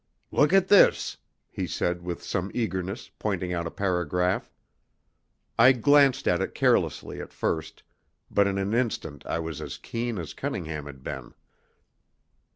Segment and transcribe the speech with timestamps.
[0.31, 1.17] "Look at this,"
[1.51, 4.51] he said, with some eagerness, pointing out a paragraph.
[5.59, 7.83] I glanced at it carelessly at first,
[8.31, 11.35] but in an instant I was as keen as Cunningham had been.